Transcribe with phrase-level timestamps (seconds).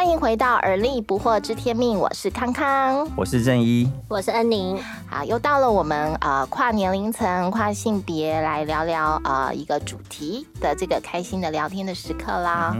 [0.00, 4.82] 欢迎回到而立不惑知天命，我是康康，我是正一，我是恩宁。
[5.06, 12.74] 好，又到了我们呃跨年龄层、跨性别来聊聊呃一个主题的这个开心的聊天的时刻啦。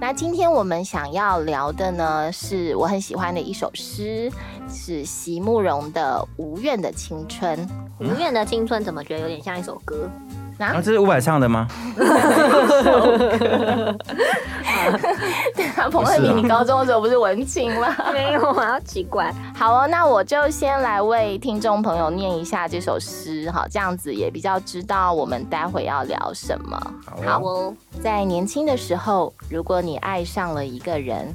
[0.00, 4.30] 那今天我们想要聊的呢，是我很喜欢的一首诗，
[4.70, 7.58] 是席慕容的《无怨的青春》。
[7.98, 10.08] 无怨的青春怎么觉得有点像一首歌？
[10.58, 11.66] 啊，这是伍佰唱的吗？
[15.54, 17.94] 对啊，彭慧敏，你高中的时候不是文青吗？
[18.12, 19.32] 没有啊，奇怪。
[19.54, 26.80] 好哦，那我就先来为听众朋友念一下这首诗，好，这样子也比较知道我们待会要聊什么。
[27.24, 31.34] 好哦，在年轻的时候，如果你爱上了一个人，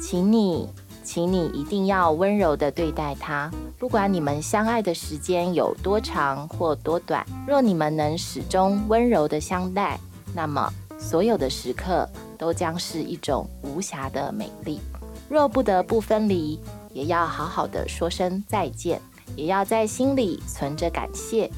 [0.00, 0.68] 请你，
[1.14, 10.00] 请你一定要温柔的对待他，不管你们相爱的时间有多长或多短，若你们能始终温柔的相待，
[10.34, 14.80] 那么所有的时刻都将是一种无暇的美丽。
[15.28, 16.58] 若不得不分离，
[16.94, 18.98] 也要好好的说声再见，
[19.36, 21.50] 也要在心里存着感谢，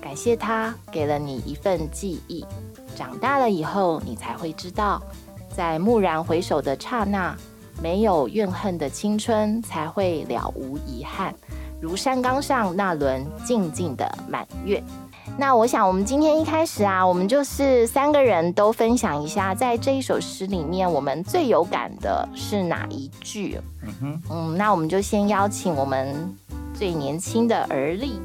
[0.00, 2.46] 感谢他给了你一份记忆。
[2.94, 5.02] 长大了以后，你才会知道，
[5.52, 7.36] 在蓦然回首的刹那，
[7.82, 11.34] 没有怨恨的青春才会了无遗憾，
[11.80, 14.82] 如山岗上那轮静静的满月。
[15.38, 23.58] 那我想，我们今天一开始啊，我们就是三个人都分享一下，在这一首诗里面，我们最有感的是哪一句？
[23.82, 26.36] 嗯哼，嗯，那我们就先邀请我们
[26.74, 28.20] 最年轻的而立，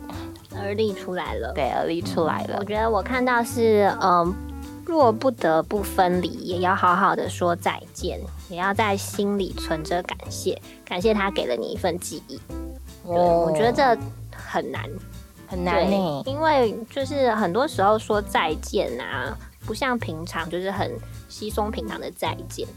[0.57, 1.53] 而立出来了。
[1.53, 2.63] 对，而立出来了我。
[2.65, 4.33] 觉得我看到是，嗯，
[4.83, 8.19] 若不得不分离，也要好好的说再见，
[8.49, 12.39] 也要在心里存着感谢，感谢他给了你一份记忆。
[13.03, 13.97] 对，我觉得这
[14.31, 14.83] 很难，
[15.47, 16.23] 很难呢。
[16.25, 20.91] 因为就是很多时候说再见啊，不像平常就是很
[21.29, 22.67] 稀松平常的再见，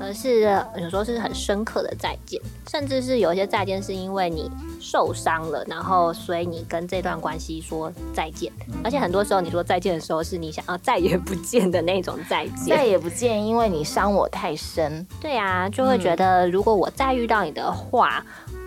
[0.00, 0.40] 而是
[0.76, 8.52] 有时候是很深刻的再见，甚至是有一些再见是因为你受伤了，然后所以你跟这段关系说再见，
[8.84, 12.76] 而且很多时候你说再见的时候是你想要再也不见的那种再见。
[12.76, 15.06] 再也不见，因为你伤我太深。
[15.20, 18.24] 对啊，就会觉得如果我再遇到你的话，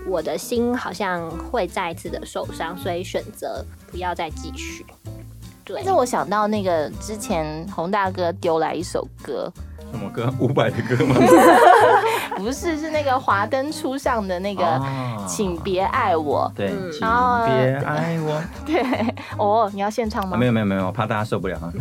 [0.07, 4.85] 我的心好像会再一次的受伤，所以选择不要再继续。
[5.63, 9.51] 对但是我想到那个之前洪大哥丢来一首歌，
[9.91, 10.33] 什么歌？
[10.39, 11.15] 伍佰的歌吗？
[12.37, 18.41] 不是是那个华灯初上的那个哦“请别爱我对，嗯请别爱我。
[18.65, 18.81] ”。对，
[19.37, 20.37] 哦，你要现唱吗？
[20.37, 21.59] 啊没有没有没有，我怕大家受不了。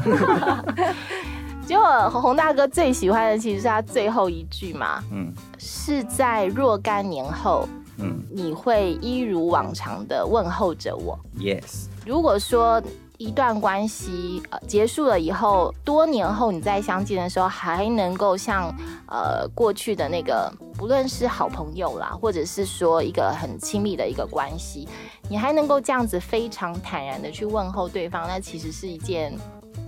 [1.66, 7.68] 结果洪大哥最喜欢的其实是他最后一句嘛，嗯是在若干年后，
[7.98, 11.18] 嗯你会一如往常的问候着我。
[11.38, 12.82] ，yes，如果说
[13.18, 18.72] 一段关系呃结束了以后，多年后你再相见的时候，还能够像
[19.08, 24.88] 呃过去的那个，不论是好朋友啦，或者是说一个很亲密的一个关系，
[25.28, 29.36] 你还能够这样子非常坦然的去问候对方，那其实是一件。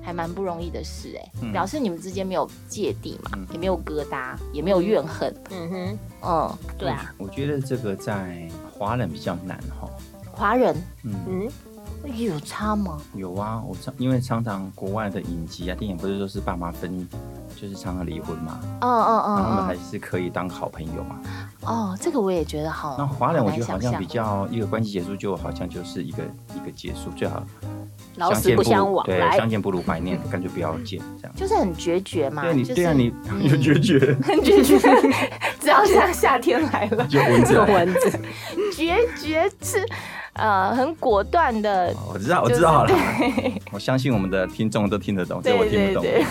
[0.02, 1.52] 还蛮不容易的事哎、嗯。
[1.52, 3.46] 表示你们之间没有芥蒂嘛，嗯。
[3.52, 9.86] 也没有疙瘩，也没有怨恨，嗯哼，嗯，对啊，我觉得这个在华人比较难哈。
[10.32, 10.74] 华人？
[11.04, 11.48] 嗯，嗯，
[12.16, 12.98] 有差吗？
[13.14, 17.08] 有啊，我常因为常常国外的影集啊、电影不是都是爸妈分，
[17.60, 21.20] 就是常常离婚嘛，嗯嗯然后他们嗯还是可以当好朋友嘛。
[21.24, 22.96] 嗯，哦，这个我也觉得好。
[22.98, 26.22] 那华人我觉得好像比较一个关系结束就好像就是一个
[26.54, 27.42] 一个结束，最好
[28.16, 29.48] 老死不相往对，来相。
[29.48, 31.36] 见不如怀念，干脆不要见这样。
[31.36, 33.12] 就是很决绝嘛，对你，就是对啊，你
[33.48, 34.78] 有决绝，很决绝，
[35.60, 37.64] 只要像夏天来了，就蚊子来。
[37.72, 38.20] 蚊子，
[38.74, 39.86] 决绝是
[40.40, 42.92] 呃很果断的，哦我知道，我知道了。
[43.72, 46.02] 我相信我们的听众都听得懂，这我听不懂。
[46.02, 46.24] 对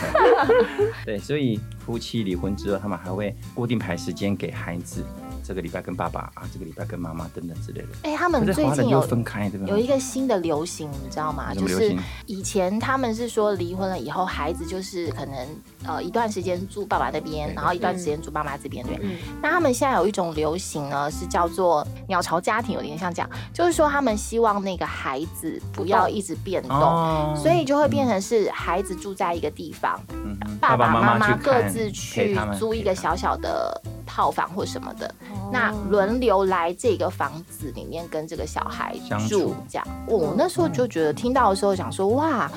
[1.06, 5.06] 对，所以夫妻离婚之后，他们还会固定排时间给孩子，
[5.50, 7.88] 这个礼拜跟爸爸啊，这个礼拜跟妈妈等等之类的。
[8.04, 9.66] 哎、他们最近有分开，对吧？
[9.68, 11.56] 有一个新的流行，你知道吗？
[11.56, 11.96] 就是
[12.28, 15.48] 以前他们是说离婚了以后，孩子就是可能
[15.88, 19.00] 呃一段时间住爸爸那边，然后一段时间住妈妈这边，对。
[19.02, 26.78] 嗯那他们现在有一种流行呢，是叫做鸟巢家庭，有点像这样，就是说他们希望那个孩子不要一直变动。
[26.78, 33.82] 哦所以就会变成是孩子住在一个地方，嗯爸爸妈妈各自去租一个小小的
[34.20, 39.88] 套房或什么的，哦那轮流来这个房子里面跟这个小孩相住处，这样。
[40.06, 42.52] 我那时候就觉得听到的时候想说，哇，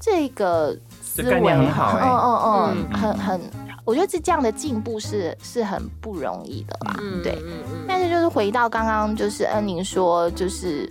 [0.00, 3.40] 这个思这概念维很好欸嗯嗯嗯，嗯很很，
[3.84, 7.34] 我觉得这这样的进步是是很不容易的啦，嗯对。
[7.44, 10.90] 嗯嗯但是就是回到刚刚，就是恩宁说，就是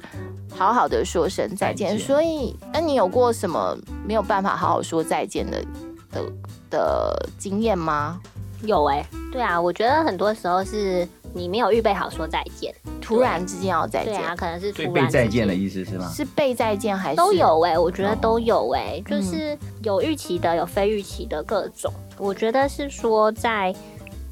[0.56, 1.89] 好好的说声再见。
[1.94, 3.75] 再见所以恩宁有过什么
[4.06, 5.65] 没有办法好好说再见的
[6.12, 6.31] 的
[6.69, 8.21] 的经验吗？
[8.63, 16.12] 有哎、对啊，我觉得很多时候是你没有预备好说再见，突然之间要再见，对啊，可能是突然再见的意思是吗？
[16.13, 17.34] 是被再见还是都？
[17.34, 21.92] 有哎、我觉得哦都有哎、就是有预期的，有非预期的各种。
[22.18, 23.74] 我觉得是说在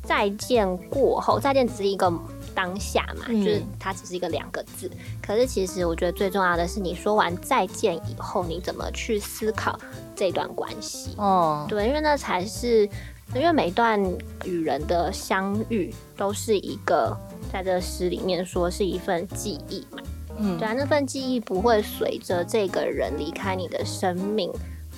[0.04, 2.12] 再见过后，再见只是一个
[2.54, 4.92] 当下嘛，嗯就是它只是一个两个字。
[5.26, 9.80] 可是其实我觉得最重要的是，你说完再见以后，你怎么去思考
[10.16, 11.16] 这段关系？
[11.18, 12.88] 哦，对，因为那才是，
[13.36, 14.02] 因为每一段
[14.44, 17.16] 与人的相遇都是一个，
[17.52, 20.02] 在这诗里面说是一份记忆嘛。
[20.42, 24.50] 嗯对啊，那份记忆不会随着这个人离开你的生命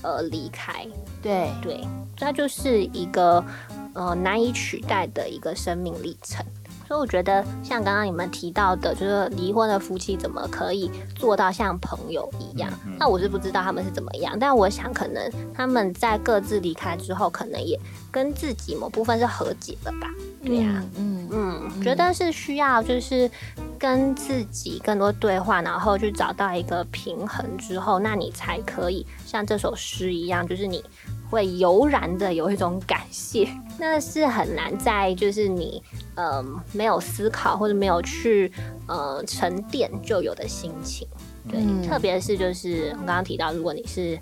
[0.04, 0.86] 而离开，
[1.22, 1.82] 对，对，
[2.16, 3.44] 它就是一个
[3.94, 6.46] 呃难以取代的一个生命历程。
[6.92, 12.70] 所以我觉得，像刚刚你们提到的，就是离婚的夫妻怎么可以做到像朋友一样？
[12.86, 17.80] 嗯嗯那我是不知道他们是怎么样，但我想可能他们在各自离开之后，可能也
[18.12, 20.08] 跟自己某部分是和解了吧？
[20.44, 23.32] 对呀、嗯嗯嗯，觉得是需要就是
[23.80, 30.84] 跟自己更多对话，然后去找到一个平衡之后，那你才可以像这首诗一样，就是你
[31.32, 33.48] 会油然的有一种感谢，
[33.80, 35.82] 那是很难在就是你
[36.16, 36.44] 呃
[36.74, 38.52] 没有思考或者没有去
[38.88, 41.08] 呃沉淀就有的心情。
[41.50, 44.20] 对，嗯特别是就是我刚刚提到，如果你是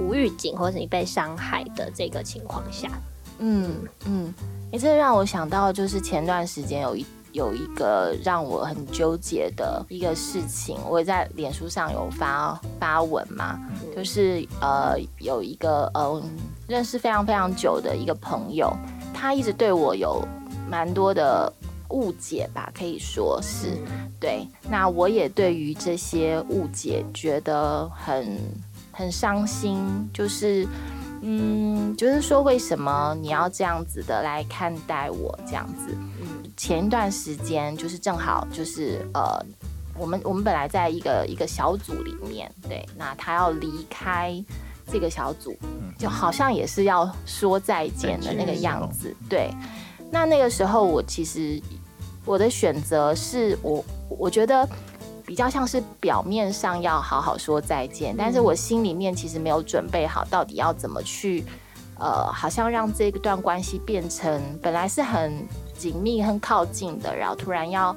[0.00, 2.90] 无预警或者是你被伤害的这个情况下，
[3.38, 4.34] 嗯嗯，
[4.72, 13.58] 哎、这让我想到，就是前段时间有一有一个让我很纠结的一个事情，我也在脸书上有发发文嘛，
[13.94, 16.22] 就是呃有一个呃
[16.66, 18.74] 认识非常非常久的一个朋友，
[19.12, 20.26] 他一直对我有
[20.68, 21.52] 蛮多的
[21.90, 23.78] 误解吧，可以说是。
[24.20, 28.36] 对，那我也对于这些误解觉得很
[28.90, 29.78] 很伤心，
[30.12, 30.66] 就是
[31.22, 35.96] 嗯，就是说为什么你要这样子的来看待我这样子？
[36.20, 39.44] 嗯，前一段时间就是正好就是呃，
[39.96, 44.32] 我们我们本来在一个一个小组里面，对，那他要离开
[44.90, 45.56] 这个小组，
[45.98, 49.50] 就好像也是要说再见的那个样子，对。
[50.10, 51.60] 那那个时候我其实
[52.24, 54.66] 我的选择是我我觉得
[55.28, 61.44] 比较像是表面上要好好说再见，但是我心里面其实没有准备好到底要怎么去，
[61.98, 65.46] 呃，好像让这段关系变成本来是很
[65.76, 67.94] 紧密、很靠近的，然后突然要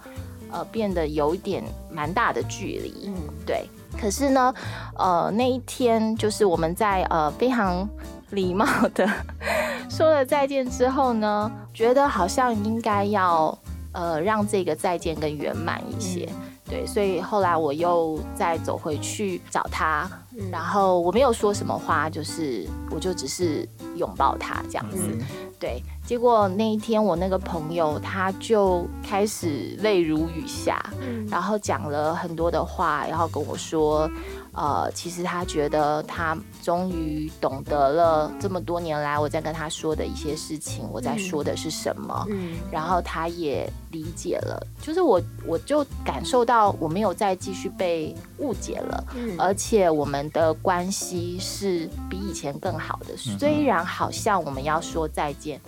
[0.52, 3.66] 呃变得有一点蛮大的距离，嗯对。
[3.98, 4.54] 可是呢，
[4.98, 7.88] 呃，那一天就是我们在呃非常
[8.32, 9.10] 礼貌的
[9.90, 13.58] 说了再见之后呢，觉得好像应该要
[13.94, 16.28] 呃让这个再见更圆满一些。
[16.72, 20.50] 对，所以后来我又再走回去找他，嗯。
[20.50, 25.10] 然后我没有说什么话，就是我就只是拥抱他这样子。
[25.12, 25.20] 嗯。
[25.60, 31.28] 对，结果那一天我那个朋友他就开始泪如雨下，嗯。
[31.30, 34.10] 然后讲了很多的话，然后跟我说，
[34.54, 42.26] 呃，其实他觉得他终于懂得了这么多年来我在跟他说的一些事情，我在说的是什么。
[42.30, 53.16] 嗯然后他也理解了，就是我，我就感受到我没有再继续被误解了，嗯而且我们的关系是比以前更好的。
[53.18, 55.60] 虽然好像我们要说再见，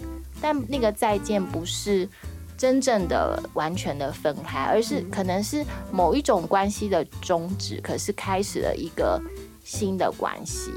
[0.42, 2.08] 但那个再见不是
[2.58, 9.22] 真正的完全的分开，而是可能是某一种关系的终止，可是开始了一个
[9.64, 10.72] 新的关系。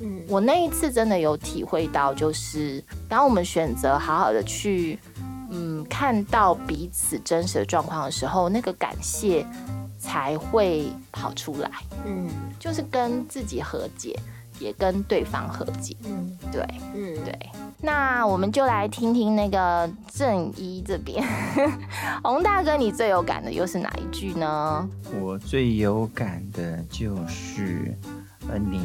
[0.00, 0.22] 嗯。
[0.28, 4.98] 我那一次真的有体会到，就是当我们选择好好的去，
[5.50, 9.46] 嗯，看到彼此真实的状况的时候，那个感谢
[9.98, 11.70] 才会跑出来，
[12.06, 12.28] 嗯。
[12.58, 14.14] 就是跟自己和解，
[14.60, 15.96] 也跟对方和解。
[16.04, 16.38] 嗯。
[16.52, 16.64] 对。
[16.94, 17.50] 嗯，对，
[17.80, 21.24] 那我们就来听听那个正一这边，
[22.22, 24.88] 洪大哥，你最有感的又是哪一句呢？
[25.20, 27.96] 我最有感的就是
[28.50, 28.80] 恩宁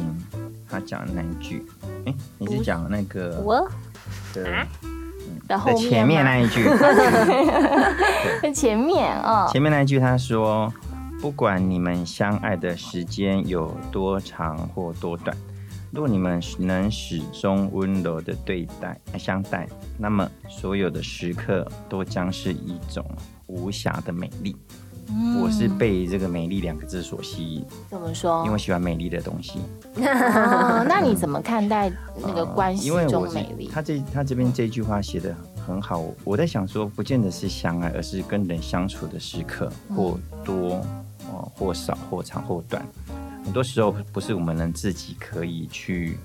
[0.68, 1.66] 他讲的那一句，
[2.06, 3.68] 哎、你是讲那个我？
[4.32, 4.66] 的啊？
[5.48, 6.64] 然后的前面那一句，
[8.42, 10.72] 在前面啊，前面那一句他说，
[11.20, 15.36] 不管你们相爱的时间有多长或多短，
[15.96, 23.02] 如果你们能始终温柔的对待相待，那么所有的时刻都将是一种
[23.46, 24.54] 无瑕的美丽。
[25.40, 28.44] 我是被这个“美丽”两个字所吸引，怎么说？
[28.44, 29.58] 因为喜欢美丽的东西。
[29.96, 33.70] 哦， 那你怎么看待那个关系中美丽？
[33.72, 35.34] 他这他这边这句话写的
[35.66, 40.84] 很好，我在想说，不见得是相爱，而是跟人相处的时刻，或多
[41.32, 42.84] 哦，或少，或长或短。
[43.46, 46.18] 很多时候不是我们能自己可以去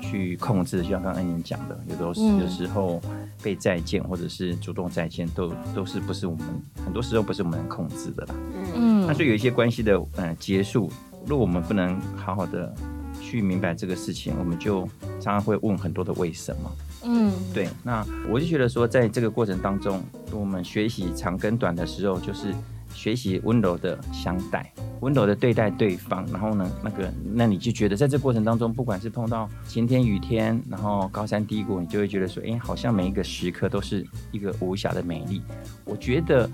[0.00, 3.00] 去控制，就像刚刚恩宁讲的，有的时候嗯有时候
[3.42, 6.44] 被再见或者是主动再见，都都是不是我们
[6.84, 8.34] 很多时候不是我们能控制的啦。
[8.74, 10.90] 嗯那所以有一些关系的呃结束，
[11.24, 12.74] 如果我们不能好好的
[13.22, 14.82] 去明白这个事情，我们就
[15.20, 16.72] 常常会问很多的为什么。
[17.04, 22.52] 嗯，对，那我就觉得说，在这个过程当中，我们学习长跟短的时候，就是
[22.92, 26.26] 学习温柔的相待，温柔的对待对方。
[26.32, 35.42] 然后呢，那个，那你就觉得在这过程当中，不管是碰到晴天雨天，然后高山低谷，你就会觉得说，哎，好像每一个时刻都是一个无瑕的美丽。
[35.84, 36.50] 我觉得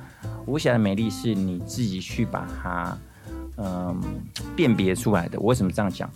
[0.47, 2.99] 无瑕的美丽是你自己去把它，
[3.57, 4.01] 嗯，
[4.57, 5.39] 辨别出来的。
[5.41, 6.09] 我为什么这样讲？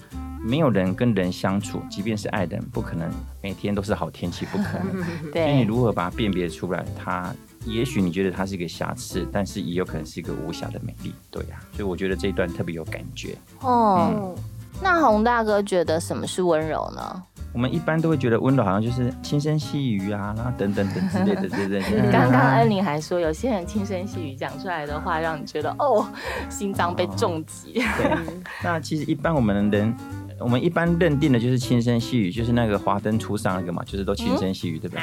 [0.44, 3.10] 没有人跟人相处，即便是爱的人，不可能
[3.42, 5.02] 每天都是好天气，不可能。
[5.32, 6.84] 所以你，如何把它辨别出来？
[6.96, 7.34] 它
[7.66, 13.36] 也许你觉得它是一个瑕疵，但是也有可能是一个无瑕的美丽，对呀、所以我觉得这一段特别有感觉。
[13.60, 14.34] 哦，嗯，
[14.80, 17.22] 那洪大哥觉得什么是温柔呢？
[17.52, 21.80] 我们一般都会觉得温柔好像就是轻声细语啊，然后等等等之类的，对不对？
[22.12, 26.06] 刚刚恩玲还说，有些人轻声细语讲出来的话，让你觉得哦，
[26.50, 27.72] 心脏被重击。
[27.96, 28.16] 对，
[28.62, 29.96] 那其实一般我们人，
[30.38, 35.02] 我们一般认定的就是轻声细语，就是那个华灯初上那个嘛，就是都轻声细语，对不对？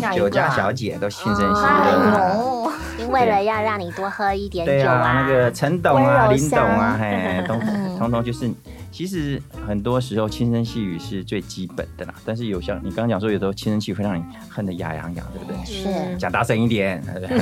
[0.00, 3.02] 那个酒家小姐都轻声细语。
[3.02, 6.98] 因为了要让你多喝一点酒对啊，那个陈董啊、林董啊，乡。
[6.98, 7.98] 嘿，通嗯。
[7.98, 8.50] 通通就是，
[8.90, 12.14] 其实很多时候轻声细语是最基本的啦。
[12.24, 15.64] 但是有像你刚刚讲说，有时候轻声细语会让你恨得牙痒痒，对不对？
[15.64, 17.38] 是讲大声一点， 对不 对？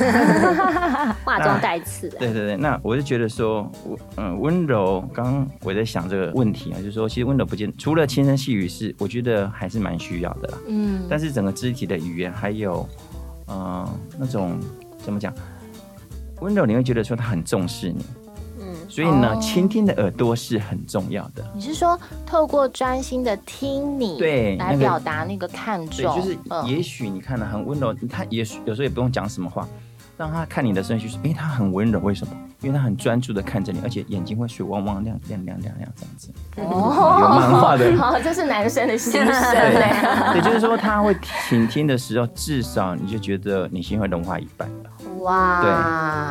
[1.25, 2.19] 话中带刺的。
[2.19, 10.59] 对对对，那我就觉得说，我嗯温柔，刚刚我在想这个问题啊，就是说，其实温柔不见除了轻声细语是，我觉得还是蛮需要的啦。
[10.69, 12.88] 嗯，但是整个肢体的语言还有，
[13.47, 13.88] 呃，
[14.19, 14.59] 那种
[14.99, 15.33] 怎么讲，
[16.41, 18.16] 温柔你会觉得说他很重视你，嗯，
[18.88, 21.45] 所以呢，哦倾听的耳朵是很重要的。
[21.55, 29.66] 你是说透过专心的听你，对来表达那个看对，重，就是嗯也许你看的很温柔，他也许有时候也不用讲什么话，
[30.16, 32.33] 让他看你的时候就是，哎，他很温柔，为什么？
[32.62, 36.31] 因为他很专注的看着你，而且眼睛会水汪汪亮亮亮亮亮这样子。
[36.57, 39.95] 哦有漫画的 哦，这是男生的心声对嘞。
[40.33, 41.14] 对，就是说他会
[41.49, 44.90] 倾听的时候，至少你就觉得你心会融化一半了。
[45.21, 45.71] 哇，对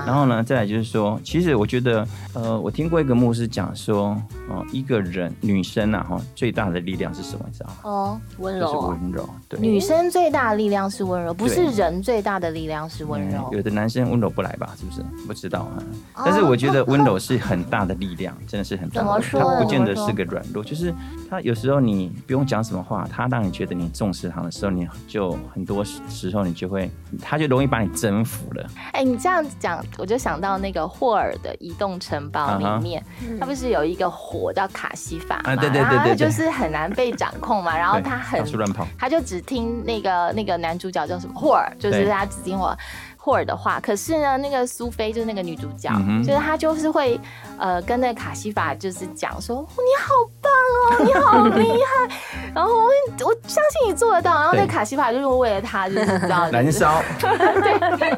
[0.07, 4.17] 然后呢，再来就是说，其实我觉得，呃，我听过一个牧师讲说，
[4.49, 7.45] 哦、一个人女生啊，哈，最大的力量是什么？
[7.47, 7.75] 你知道吗？
[7.83, 9.29] 哦，就是温柔啊，温柔。
[9.49, 13.57] 对，女生最大的力量是温柔，不是人最大的力量是温柔嗯。
[13.57, 14.73] 有的男生温柔不来吧？
[14.77, 15.01] 是不是？
[15.25, 15.83] 不知道啊。
[16.15, 18.99] 哦但是我觉得温柔是很大的力量，真的是很大的。
[19.01, 20.93] 怎么说他不见得是个软弱，就是
[21.29, 26.89] 他有时候你不用讲什么话，他让你觉得你重视他的时候，你就很多时候你就会，
[27.21, 28.65] 他就容易把你征服了。
[28.91, 33.03] 哎，你这样讲，我就想到那个霍尔的《移动城堡》里面，
[33.39, 35.51] 它不是有一个火叫卡西法嘛？
[35.51, 38.87] 啊对对对然后它对对就是很难被掌控嘛，然后他很乱跑。
[38.97, 42.77] 他就只听那个那个男主角叫什么霍尔，就是他只听霍尔
[43.25, 43.79] 霍尔的话。
[43.81, 45.89] 可是呢，那个苏菲就是那个女主角，
[46.23, 47.19] 就是她就是会
[47.57, 50.51] 呃跟那个卡西法就是讲说、哦你好棒
[50.91, 52.15] 哦，你好厉害，
[52.53, 54.35] 然后我我相信你做得到。
[54.35, 58.17] 然后那卡西法就是为了他，就是你知道，燃烧， 对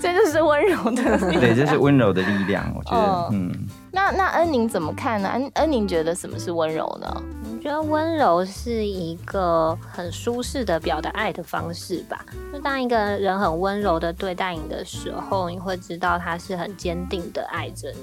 [0.00, 1.18] 这就是温柔的。
[1.18, 2.64] 对，这是温柔的力量。
[2.76, 3.52] 我觉得哦，嗯，
[3.92, 5.28] 那那恩宁怎么看呢？
[5.28, 7.22] 恩恩宁觉得什么是温柔呢？
[7.60, 12.24] 我觉得温柔是一个很舒适的表达爱的方式吧。
[12.50, 17.98] 就当一个人很温柔的对待你的时候，你会知道他是很坚定的爱着你。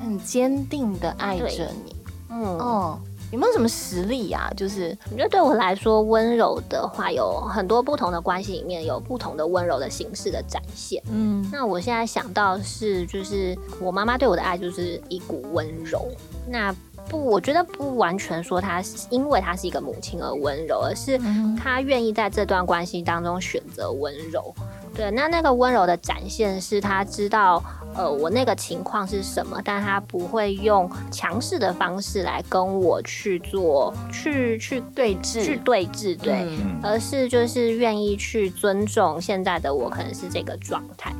[0.00, 1.96] 很坚定的爱着你。
[2.28, 3.00] 嗯，哦，
[3.32, 11.02] 有没有什么实例呀、就是我觉得对我来说，温柔的话有很多不同的关系里面有不同的温柔的形式的展现。
[11.10, 16.06] 嗯那我现在想到是，就是我妈妈对我的爱就是一股温柔。
[16.46, 16.72] 那
[17.10, 24.54] 不，我觉得不完全说他是因为他是一个母亲而温柔，而是嗯她愿意在这段关系当中选择温柔。
[24.94, 27.62] 对，那那个温柔的展现是他知道，
[27.94, 36.44] 呃，我那个情况是什么，但他不会用强势的方式来跟我去做，去去对峙去对峙，对。
[36.82, 41.14] 而是就是愿意去尊重现在的我可能是这个状态，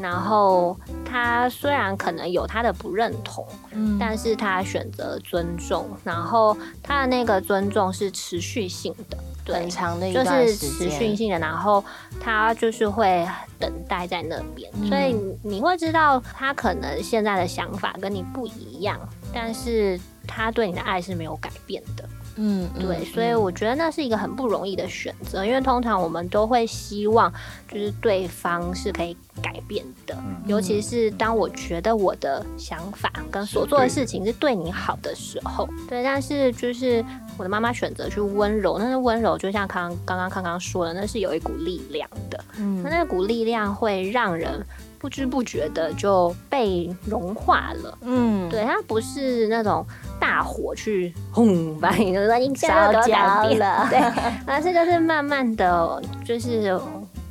[0.00, 3.96] 然后他虽然可能有他的不认同，嗯。
[3.98, 11.84] 但是他选择尊重，然后他的那个尊重是持续性的，对很，长的一就是持续，性的，然后
[12.20, 13.26] 他就是会
[13.58, 14.88] 等待在那边，嗯。
[14.88, 18.98] 所以你你会知道他可能现在的想法跟你不一样，
[19.32, 22.08] 但是他对你的爱是没有改变的。
[22.42, 27.30] 嗯，嗯对，所以我觉得那是一个很不容易的选择，因为通常我们都会希望
[27.68, 30.16] 就是对方是可以改变的，
[30.46, 36.02] 尤其是当我觉得我的想法跟所做的事情是对你好的时候，对。
[36.02, 37.04] 但是就是
[37.36, 44.64] 我的妈妈选择去温柔，那是温柔，就像刚刚刚刚刚说的，那是有一股力量的，嗯那那股力量会让人
[44.98, 47.98] 不知不觉的就被融化了。
[48.00, 49.86] 嗯，对，它不是那种
[50.20, 53.98] 大火去轰把你的你现在给我烧焦了对，
[54.46, 56.78] 而是就是慢慢的就是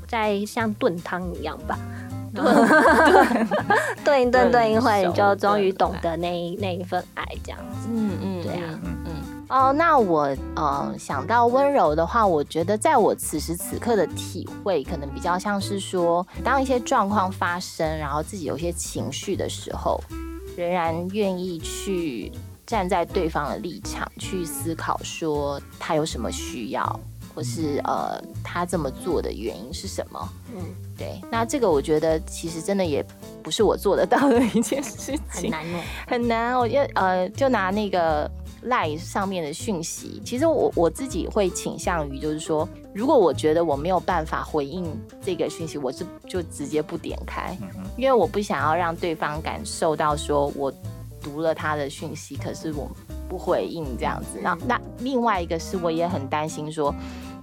[0.08, 1.78] 在像炖汤一样吧。
[4.06, 7.88] 炖一炖炖一会，你就终于懂得那一那一份爱，这样子。
[7.92, 9.12] 嗯嗯，对啊嗯嗯。
[9.50, 20.00] 哦，那我呃想到温柔的话，我觉得在我此时此刻的体会，可能比较像是说，当一些状况发生，然后自己有一些情绪的时候，
[20.56, 22.32] 仍然愿意去
[22.70, 27.00] 站在对方的立场去思考，说他有什么需要，
[27.34, 30.30] 或是呃他这么做的原因是什么。
[30.56, 30.62] 嗯，
[30.96, 33.04] 对，那这个我觉得其实真的也
[33.42, 35.20] 不是我做得到的一件事情。
[35.28, 35.82] 很难哦。
[36.08, 38.30] 很难，我要呃就拿那个
[38.62, 44.86] 赖上面的讯息，其实我我自己会倾向于就是说，如果我觉得我没有办法回应
[45.24, 47.58] 这个讯息，我是就直接不点开，
[47.98, 50.72] 因为我不想要让对方感受到说我
[51.22, 52.90] 读了他的讯息，可是我
[53.28, 54.40] 不回应这样子。
[54.42, 56.94] 那那另外一个是我也很担心说。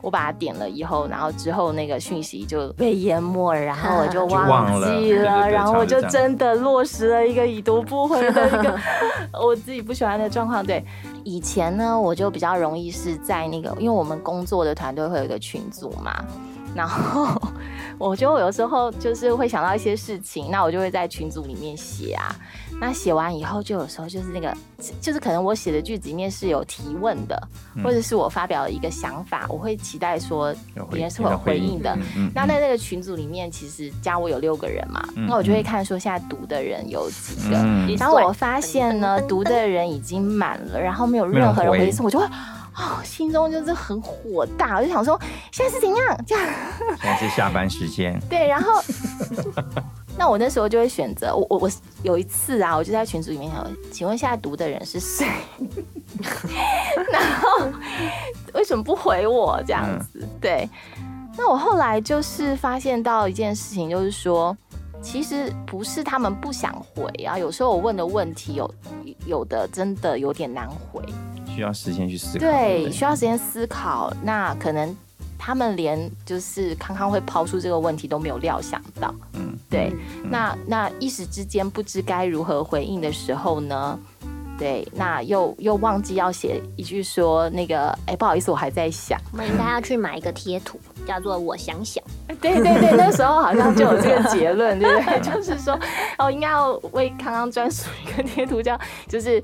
[0.02, 8.78] 我把它点了以后，然后之后那个讯息就被淹没，然后我就就忘记了，对对对然后我就真的落实了一个已读不回的一个
[9.42, 10.64] 我自己不喜欢的状况。
[10.64, 10.84] 对，
[11.24, 16.14] 以前呢，我就比较容易是在那个，因为我们工作的团队会有一个群组嘛，
[16.72, 17.26] 然后
[17.98, 22.34] 我觉得我有时候就是会想到一些事情，那我就会在群组里面写啊。
[22.78, 24.54] 那写完以后，就有时候就是那个，
[25.00, 27.48] 就是可能我写的句子里面是有提问的，
[27.82, 30.54] 或者是我发表了一个想法，我会期待说
[30.90, 31.96] 别人是会有回应的。
[32.34, 42.26] 那在那个群组里面，其实加我有六个人嘛，嗯那我就会看说现在读的人有几个，嗯然后我发现呢，读的人已经满了，然后没有任何人回应，我就会。
[42.76, 45.18] 哦，心中就是很火大，我就想说
[45.50, 46.46] 现在是怎样这样？
[47.00, 48.82] 现在是下班时间， 对，然后
[50.18, 51.70] 那我那时候就会选择我我我
[52.02, 55.26] 有一次啊，我就在群组里面想，请问现在读的人是谁？
[57.12, 57.66] 然后
[58.54, 60.26] 为什么不回我这样子？
[60.40, 60.68] 对，
[61.36, 64.56] 那我后来就是发现到一件事情，就是说。
[65.02, 68.68] 其实不是他们不想回啊，有时候我问的问题有
[69.26, 71.00] 有的真的有点难回，
[71.56, 72.40] 需要时间去思考。
[72.40, 74.12] 对，需要时间思考。
[74.22, 74.94] 那可能
[75.38, 79.90] 他们连就是康康会抛出这个问题都没有料想到，嗯，对。
[80.24, 83.98] 那那一时之间不知该如何回应的时候呢？
[84.58, 89.20] 对，那又又忘记要写一句说那个，哎，不好意思，我还在想。
[89.32, 92.02] 我们应该要去买一个贴图，叫做“我想想
[92.40, 95.20] 对对对，那时候好像就有这个结论，对不对？
[95.20, 95.78] 就是说，
[96.16, 99.42] 哦，应该要为康康专属一个贴图，这样就是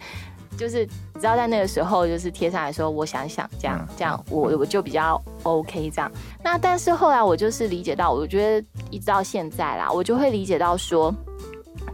[0.56, 0.84] 就是，
[1.14, 6.10] 你知道在那个时候就是贴上来说，我想想这样嗯这样，我我就比较 OK 这样。
[6.42, 11.12] 那但是后来我就是理解到，我觉得一直到现在啦，我就会理解到说，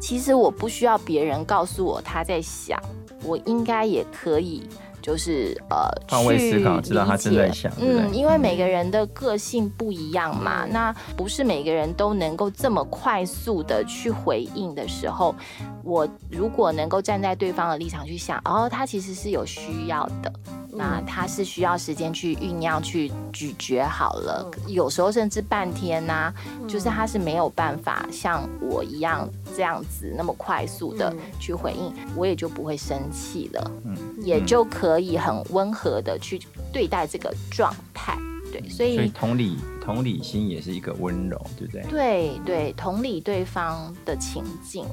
[0.00, 2.80] 其实我不需要别人告诉我他在想，
[3.22, 4.68] 我应该也可以。
[5.08, 15.34] 就是呃，换位思考去知道他理解正在想嗯，因为每个人的个性不一样嘛，那不是每个人都能够这么快速的去回应的时候，
[15.82, 20.30] 我如果能够站在对方的立场去想，哦，他其实是有需要的，
[20.70, 26.30] 那他是需要时间去酝酿、去咀嚼好了，有时候甚至半天呐、
[26.68, 31.18] 就是他是没有办法像我一样这样子那么快速的嗯。
[31.40, 33.96] 去回应，我也就不会生气了，嗯。
[34.20, 36.40] 也就可以很温和的去
[36.72, 38.16] 对待这个状态。
[38.50, 41.82] 对，所所以以同理同理心也是一个温柔，对不对？
[41.90, 44.86] 对对，同理对方的情境。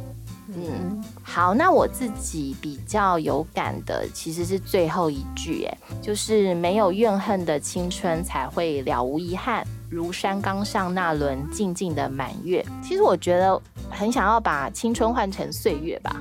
[0.47, 12.63] 嗯，好，那我自己比较有感的其实是最后一句，哎，就是没有怨恨的青春才会了无遗憾，如山岗上那轮静静的满月。
[12.83, 16.15] 其实我觉得很想要把青春换成岁月吧，”。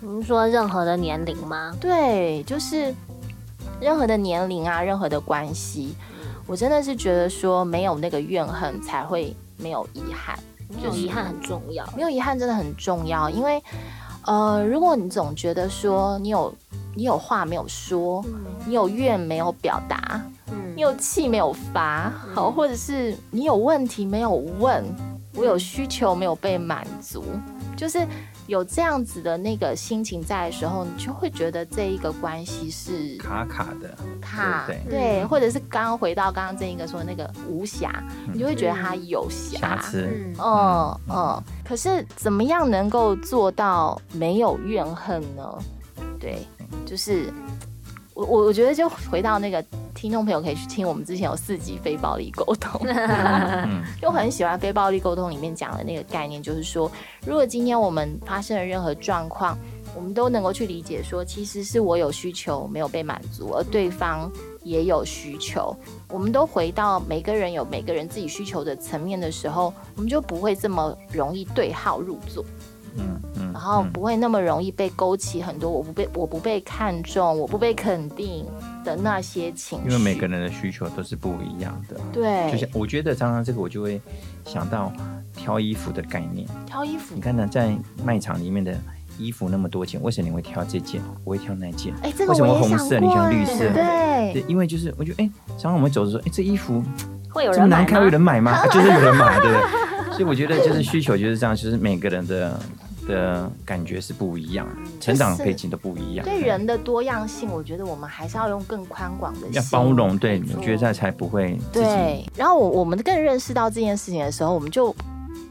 [0.00, 1.74] 您说任何的年龄吗？
[1.80, 2.94] 对，就是
[3.80, 5.94] 任何的年龄啊，任何的关系，
[6.46, 10.38] 我真的是觉得说没有那个怨恨才会没有遗憾。
[10.68, 11.84] 没有遗憾很重要。
[11.96, 13.62] 没有遗憾真的很重要，因为
[14.26, 16.54] 呃，如果你总觉得说你有
[16.94, 18.22] 你有话没有说，
[18.66, 24.84] 你有怨没有表达，嗯你有气没有发，好，或者是你有问题没有问，
[25.34, 27.24] 我有需求没有被满足，
[27.74, 28.06] 就是
[28.48, 39.60] 有这样子的那个心情在的时候，你就会觉得这一个关系是卡卡的，卡，对或者是刚刚回到刚刚这一个说那个无瑕，你就会觉得它有瑕。
[39.60, 41.04] 瑕疵，嗯嗯。
[41.10, 45.58] 嗯，可是怎么样能够做到没有怨恨呢？
[46.18, 46.38] 对，
[46.86, 47.30] 就是
[48.18, 56.90] 我我我觉得就回到那个听众朋友可以去听我们之前有四集非暴力沟通， 嗯就很喜欢非暴力沟通里面讲的那个概念，就是说，
[57.24, 59.56] 如果今天我们发生了任何状况，
[59.94, 64.28] 我们都能够去理解说，其实是我有需求没有被满足，而对方
[64.64, 65.72] 也有需求，
[66.08, 72.44] 我们都回到每个人有每个人自己需求的层面的时候，我们就不会这么容易对号入座，
[72.96, 78.46] 嗯嗯，然后不会那么容易被勾起很多我不被我不被看重、我不被肯定
[78.84, 79.88] 的那些情绪。
[79.88, 81.96] 因为每个人的需求都是不一样的。
[82.12, 84.00] 对，就像我觉得常常这个我就会
[84.44, 84.92] 想到
[85.36, 86.46] 挑衣服的概念。
[86.66, 88.74] 挑衣服你，看呢，在卖场里面的
[89.18, 91.92] 衣服那么多件，为什么你会挑这件，不会挑那件？
[92.02, 96.82] 哎，这个为什么我也想红色你喜欢绿色对对，因为就是我觉得，哎、常常我们走的时候，哎、这衣服
[97.30, 98.52] 会有这么难看，有人买吗？
[98.58, 99.87] 啊就是有人买，对不对？
[100.18, 102.60] 所以我觉得就是需求就是这样，就是每个人的
[103.06, 104.66] 的感觉是不一样，
[105.00, 114.92] 成长背景都不一样，对人的多样性，我觉得我们还是要用更宽广的心要包容，对，没错我觉得这样才不会对，然后我我们更认识到这件事情的时候，我们就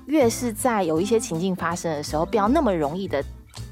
[0.08, 3.24] 越是在有一些情境发生的时候，不要那么容易的，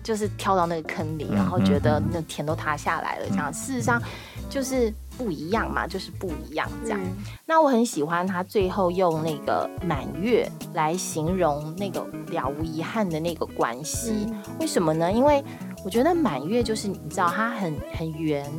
[0.02, 3.52] 就是跳到那个坑里，嗯然后觉得那天都塌下来了，这样。
[3.54, 4.02] 事实上
[4.50, 7.00] 就是不一样嘛，就是不一样这样。
[7.02, 7.14] 嗯
[7.48, 14.26] 那我很喜欢他最后用那个满月来形容那个了无遗憾的那个关系。
[14.28, 15.12] 嗯为什么呢？
[15.12, 15.44] 因为
[15.84, 18.52] 我觉得满月就是你知道它很很圆、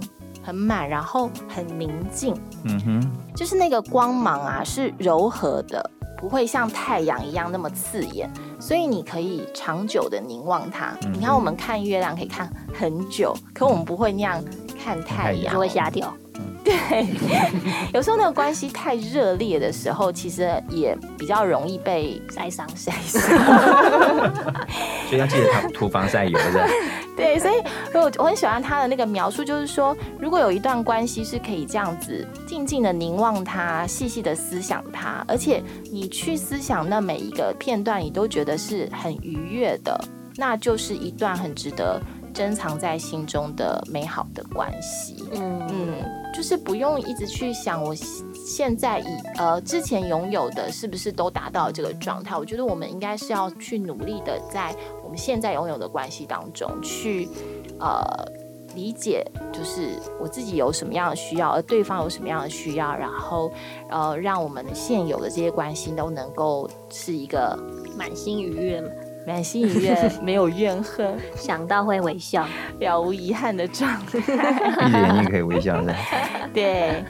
[0.43, 10.97] 很满，然后很宁静，嗯哼，就是那个光芒啊是柔和的，不会像太阳一样那么刺眼，所以你可以长久的凝望它。
[11.03, 14.43] 嗯你看我们看月亮可以看很久，可我们不会那样
[14.79, 16.15] 看太阳，就会瞎掉。
[17.93, 23.21] 有时候那个关系太热烈的时候，其实也比较容易被晒伤晒伤。
[25.09, 26.69] 所以要记得涂涂防晒油的，
[27.17, 27.55] 对，所以
[27.95, 39.99] 我我很喜欢他的那个描述，就是说，如果有一段关系是可以这样子静静的凝望他，细细的思想他，而且你去思想那每一个片段，你都觉得是很愉悦的，
[40.37, 42.01] 那就是一段很值得
[42.35, 45.25] 珍藏在心中的美好的关系。
[45.33, 46.05] 嗯嗯，
[46.37, 47.95] 就是不用一直去想我
[48.35, 49.07] 现在以
[49.39, 52.37] 呃之前拥有的是不是都达到这个状态。
[52.37, 57.27] 我觉得我们应该是要去努力的，在我们现在拥有的关系当中去
[57.81, 58.05] 呃
[58.75, 63.51] 理解，就是我自己有什么样的需要，而对方有什么样的需要，然后
[63.89, 67.59] 呃让我们现有的这些关系都能够是一个
[67.97, 68.85] 满心愉悦，
[69.27, 72.47] 满心愉悦、没有怨恨、 想到会微笑。
[72.79, 74.21] 了无遗憾的状态。
[74.21, 75.95] 闭着眼睛可以微笑的。
[76.55, 77.05] 对，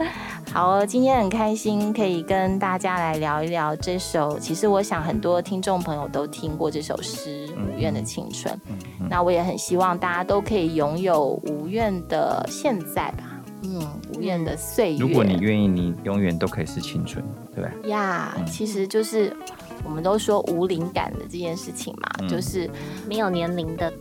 [0.52, 4.38] 好哦，今天很开心可以跟大家来聊一聊这首。
[4.38, 13.24] 其实我想很多听众朋友都听过这首诗《嗯无怨的青春》嗯嗯那我也很希望大家都可以拥有无怨的现在吧。
[13.62, 13.80] 嗯，
[14.14, 14.98] 无怨的岁月。
[14.98, 17.24] 如果你愿意，你永远都可以是青春，
[17.54, 17.70] 对吧？
[17.88, 19.36] 呀嗯其实就是
[19.86, 22.28] 我们都说无灵感的这件事情嘛，嗯。
[22.28, 22.68] 就是
[23.08, 23.92] 没有年龄的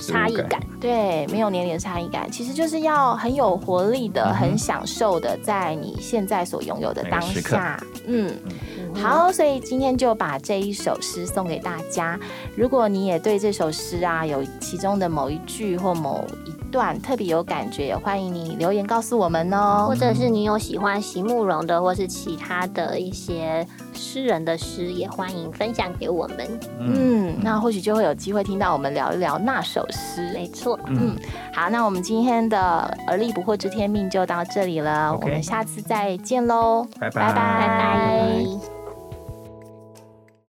[0.00, 7.82] 差异感，对，没有年龄的差异感，其实就是要很有活力的、嗯很享受的，在你现在所拥有的当下。
[8.06, 8.94] 嗯，嗯。
[8.94, 12.18] 好，所以今天就把这一首诗送给大家。
[12.56, 19.94] 如果你也对这首诗啊有其中的某一句或某一段特别有感觉，也欢迎你留言告诉我们哦或。
[19.94, 26.38] 者是你有喜欢席慕容的，或是其他的一些诗人的诗，也欢迎分享给我们。
[26.80, 30.32] 嗯，那或许就会有机会听到我们聊一聊那首诗。
[30.34, 31.14] 没错，嗯，
[31.54, 38.73] 好，那我们今天的而立不惑知天命就到这里了，我们下次再见喽，拜拜拜拜拜。